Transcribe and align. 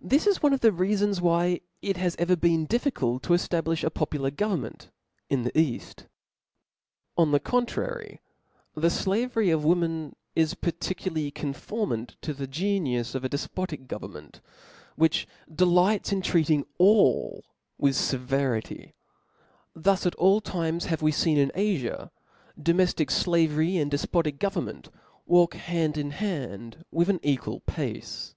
Thi^ 0.00 0.24
i« 0.24 0.38
one 0.40 0.52
of 0.52 0.60
the 0.60 0.70
reafons 0.70 1.20
why 1.20 1.60
it 1.82 1.96
has 1.96 2.14
ever 2.16 2.36
been 2.36 2.64
difficult 2.64 3.24
to 3.24 3.30
cHablifh 3.30 3.82
a 3.82 3.90
popular 3.90 4.30
govern 4.30 4.60
ment 4.60 4.90
in 5.28 5.42
the 5.42 5.50
caft. 5.50 6.06
On 7.16 7.32
the 7.32 7.40
contrary, 7.40 8.20
the 8.76 8.88
flavery 8.88 9.50
of 9.50 9.64
women 9.64 10.14
is 10.36 10.54
per 10.54 10.70
fcdly 10.70 11.34
conformable 11.34 12.14
to 12.22 12.32
the 12.32 12.46
geniuB 12.46 13.16
of 13.16 13.24
a 13.24 13.28
defpodc 13.28 13.88
go 13.88 13.98
vernment, 13.98 14.40
which 14.94 15.26
delights 15.52 16.12
in 16.12 16.22
treating 16.22 16.64
ail 16.80 17.42
with 17.78 17.96
fe 18.00 18.16
verity. 18.16 18.94
Thus 19.74 20.06
at 20.06 20.14
all 20.14 20.40
times 20.40 20.84
have 20.84 21.02
we 21.02 21.10
feen 21.10 21.36
in 21.36 21.50
Afi* 21.56 22.10
•domeftic 22.62 23.10
flavery, 23.10 23.76
and 23.78 23.90
Klefpotic 23.90 24.38
government, 24.38 24.88
walk 25.26 25.54
hand 25.54 25.98
in 25.98 26.12
hand 26.12 26.84
with 26.92 27.08
an 27.10 27.18
equal 27.24 27.58
pace. 27.58 28.36